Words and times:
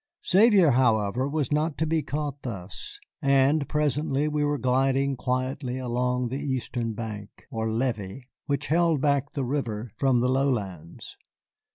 Xavier, 0.27 0.71
however, 0.71 1.29
was 1.29 1.51
not 1.51 1.77
to 1.77 1.85
be 1.85 2.01
caught 2.01 2.41
thus, 2.41 2.97
and 3.21 3.69
presently 3.69 4.27
we 4.27 4.43
were 4.43 4.57
gliding 4.57 5.15
quietly 5.15 5.77
along 5.77 6.29
the 6.29 6.39
eastern 6.41 6.93
bank, 6.93 7.45
or 7.51 7.69
levee, 7.69 8.23
which 8.47 8.65
held 8.65 8.99
back 8.99 9.33
the 9.33 9.45
river 9.45 9.91
from 9.97 10.17
the 10.17 10.27
lowlands. 10.27 11.17